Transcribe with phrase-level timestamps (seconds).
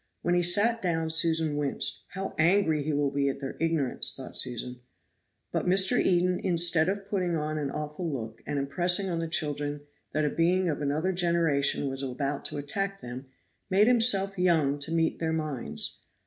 [0.23, 2.05] When he sat down Susan winced.
[2.15, 4.15] How angry he will be at their ignorance!
[4.15, 4.79] thought Susan.
[5.51, 5.95] But Mr.
[6.01, 10.31] Eden, instead of putting on an awful look, and impressing on the children that a
[10.31, 13.27] being of another generation was about to attack them,
[13.69, 15.99] made himself young to meet their minds.